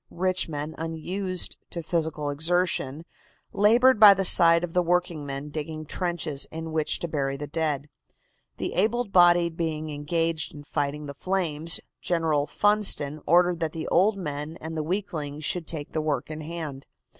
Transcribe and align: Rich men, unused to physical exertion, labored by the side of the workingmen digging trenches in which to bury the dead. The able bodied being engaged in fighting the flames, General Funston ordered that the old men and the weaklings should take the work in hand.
Rich 0.09 0.49
men, 0.49 0.73
unused 0.79 1.57
to 1.69 1.83
physical 1.83 2.31
exertion, 2.31 3.05
labored 3.53 3.99
by 3.99 4.15
the 4.15 4.25
side 4.25 4.63
of 4.63 4.73
the 4.73 4.81
workingmen 4.81 5.49
digging 5.51 5.85
trenches 5.85 6.47
in 6.51 6.71
which 6.71 6.97
to 7.01 7.07
bury 7.07 7.37
the 7.37 7.45
dead. 7.45 7.87
The 8.57 8.73
able 8.73 9.05
bodied 9.07 9.55
being 9.55 9.91
engaged 9.91 10.55
in 10.55 10.63
fighting 10.63 11.05
the 11.05 11.13
flames, 11.13 11.79
General 12.01 12.47
Funston 12.47 13.21
ordered 13.27 13.59
that 13.59 13.73
the 13.73 13.87
old 13.89 14.17
men 14.17 14.57
and 14.59 14.75
the 14.75 14.81
weaklings 14.81 15.45
should 15.45 15.67
take 15.67 15.91
the 15.91 16.01
work 16.01 16.31
in 16.31 16.41
hand. 16.41 16.87